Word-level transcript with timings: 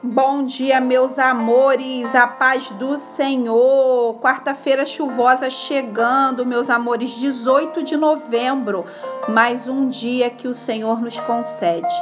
Bom 0.00 0.44
dia, 0.44 0.80
meus 0.80 1.18
amores, 1.18 2.14
a 2.14 2.24
paz 2.24 2.70
do 2.70 2.96
Senhor. 2.96 4.14
Quarta-feira 4.20 4.86
chuvosa 4.86 5.50
chegando, 5.50 6.46
meus 6.46 6.70
amores, 6.70 7.10
18 7.10 7.82
de 7.82 7.96
novembro, 7.96 8.86
mais 9.28 9.68
um 9.68 9.88
dia 9.88 10.30
que 10.30 10.46
o 10.46 10.54
Senhor 10.54 11.00
nos 11.00 11.18
concede. 11.18 11.92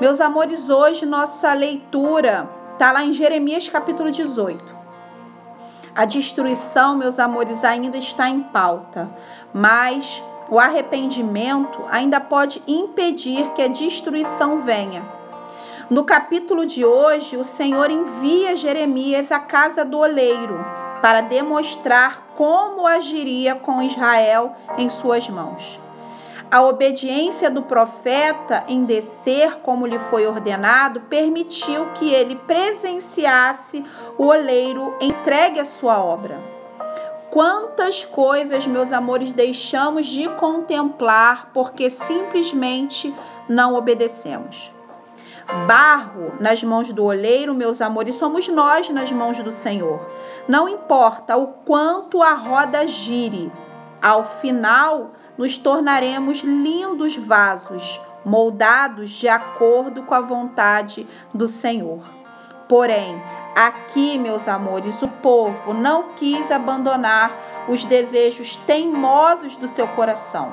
Meus 0.00 0.20
amores, 0.20 0.68
hoje 0.68 1.06
nossa 1.06 1.52
leitura 1.54 2.50
está 2.72 2.90
lá 2.90 3.04
em 3.04 3.12
Jeremias 3.12 3.68
capítulo 3.68 4.10
18. 4.10 4.76
A 5.94 6.04
destruição, 6.04 6.96
meus 6.96 7.20
amores, 7.20 7.62
ainda 7.62 7.96
está 7.96 8.28
em 8.28 8.40
pauta, 8.40 9.08
mas 9.54 10.20
o 10.50 10.58
arrependimento 10.58 11.84
ainda 11.88 12.18
pode 12.18 12.60
impedir 12.66 13.52
que 13.52 13.62
a 13.62 13.68
destruição 13.68 14.58
venha. 14.58 15.17
No 15.90 16.04
capítulo 16.04 16.66
de 16.66 16.84
hoje, 16.84 17.38
o 17.38 17.42
Senhor 17.42 17.90
envia 17.90 18.54
Jeremias 18.54 19.32
à 19.32 19.40
casa 19.40 19.86
do 19.86 19.98
oleiro 19.98 20.62
para 21.00 21.22
demonstrar 21.22 22.26
como 22.36 22.86
agiria 22.86 23.54
com 23.54 23.80
Israel 23.80 24.52
em 24.76 24.90
suas 24.90 25.26
mãos. 25.30 25.80
A 26.50 26.62
obediência 26.62 27.50
do 27.50 27.62
profeta 27.62 28.64
em 28.68 28.84
descer 28.84 29.60
como 29.62 29.86
lhe 29.86 29.98
foi 29.98 30.26
ordenado 30.26 31.00
permitiu 31.08 31.86
que 31.94 32.12
ele 32.12 32.36
presenciasse 32.36 33.82
o 34.18 34.26
oleiro 34.26 34.94
entregue 35.00 35.58
a 35.58 35.64
sua 35.64 35.98
obra. 35.98 36.38
Quantas 37.30 38.04
coisas, 38.04 38.66
meus 38.66 38.92
amores, 38.92 39.32
deixamos 39.32 40.04
de 40.04 40.28
contemplar 40.36 41.48
porque 41.54 41.88
simplesmente 41.88 43.14
não 43.48 43.74
obedecemos. 43.74 44.76
Barro 45.66 46.34
nas 46.38 46.62
mãos 46.62 46.92
do 46.92 47.04
oleiro, 47.04 47.54
meus 47.54 47.80
amores, 47.80 48.16
somos 48.16 48.46
nós 48.48 48.90
nas 48.90 49.10
mãos 49.10 49.38
do 49.38 49.50
Senhor. 49.50 50.06
Não 50.46 50.68
importa 50.68 51.36
o 51.38 51.46
quanto 51.46 52.22
a 52.22 52.34
roda 52.34 52.86
gire, 52.86 53.50
ao 54.02 54.24
final 54.24 55.12
nos 55.38 55.56
tornaremos 55.56 56.40
lindos 56.40 57.16
vasos, 57.16 57.98
moldados 58.24 59.10
de 59.10 59.26
acordo 59.26 60.02
com 60.02 60.14
a 60.14 60.20
vontade 60.20 61.06
do 61.32 61.48
Senhor. 61.48 62.00
Porém, 62.68 63.20
aqui, 63.56 64.18
meus 64.18 64.46
amores, 64.46 65.00
o 65.00 65.08
povo 65.08 65.72
não 65.72 66.10
quis 66.10 66.50
abandonar 66.50 67.32
os 67.68 67.86
desejos 67.86 68.58
teimosos 68.58 69.56
do 69.56 69.66
seu 69.68 69.88
coração. 69.88 70.52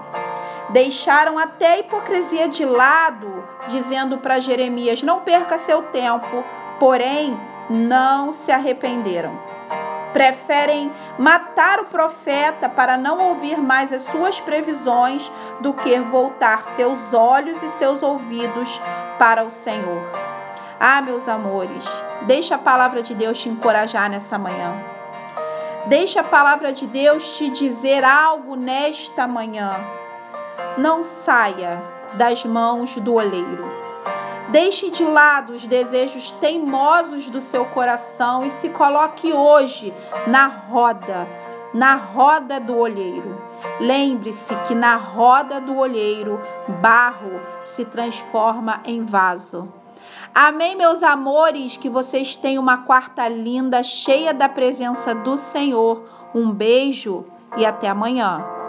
Deixaram 0.70 1.38
até 1.38 1.74
a 1.74 1.80
hipocrisia 1.80 2.48
de 2.48 2.66
lado, 2.66 3.44
dizendo 3.68 4.18
para 4.18 4.40
Jeremias: 4.40 5.02
Não 5.02 5.22
perca 5.22 5.60
seu 5.60 5.84
tempo, 5.84 6.44
porém 6.80 7.38
não 7.70 8.32
se 8.32 8.52
arrependeram. 8.52 9.38
Preferem 10.12 10.92
matar 11.20 11.80
o 11.80 11.86
profeta 11.86 12.70
para 12.70 12.98
não 12.98 13.20
ouvir 13.30 13.58
mais 13.58 13.92
as 13.92 14.04
suas 14.04 14.40
previsões 14.40 15.30
do 15.60 15.74
que 15.74 16.00
voltar 16.00 16.64
seus 16.64 17.14
olhos 17.14 17.62
e 17.62 17.70
seus 17.70 18.02
ouvidos 18.02 18.82
para 19.20 19.44
o 19.44 19.52
Senhor. 19.52 20.02
Ah, 20.80 21.02
meus 21.02 21.28
amores, 21.28 21.86
deixa 22.24 22.56
a 22.56 22.60
palavra 22.60 23.04
de 23.04 23.14
Deus 23.14 23.38
te 23.38 23.50
encorajar 23.50 24.10
nessa 24.10 24.38
manhã. 24.38 24.74
Deixa 25.88 26.22
a 26.22 26.24
palavra 26.24 26.72
de 26.72 26.88
Deus 26.88 27.38
te 27.38 27.50
dizer 27.50 28.04
algo 28.04 28.56
nesta 28.56 29.28
manhã 29.28 29.76
não 30.78 31.02
saia 31.04 31.82
das 32.14 32.44
mãos 32.44 32.96
do 32.98 33.14
oleiro. 33.14 33.66
Deixe 34.50 34.92
de 34.92 35.04
lado 35.04 35.54
os 35.54 35.66
desejos 35.66 36.32
teimosos 36.34 37.30
do 37.30 37.42
seu 37.42 37.66
coração 37.66 38.46
e 38.46 38.52
se 38.52 38.70
coloque 38.70 39.34
hoje 39.34 39.94
na 40.28 40.48
roda, 40.48 41.28
na 41.74 41.96
roda 41.96 42.60
do 42.60 42.78
olheiro. 42.78 43.42
Lembre-se 43.80 44.56
que 44.68 44.76
na 44.76 44.96
roda 44.96 45.60
do 45.60 45.76
olheiro, 45.78 46.40
barro 46.80 47.42
se 47.64 47.86
transforma 47.86 48.82
em 48.86 49.04
vaso. 49.04 49.68
Amém, 50.34 50.76
meus 50.76 51.02
amores, 51.02 51.76
que 51.76 51.90
vocês 51.90 52.36
tenham 52.36 52.62
uma 52.62 52.78
quarta 52.78 53.28
linda, 53.28 53.82
cheia 53.82 54.34
da 54.34 54.48
presença 54.48 55.16
do 55.16 55.38
Senhor. 55.38 56.04
Um 56.34 56.52
beijo 56.52 57.26
e 57.58 57.66
até 57.66 57.88
amanhã. 57.88 58.65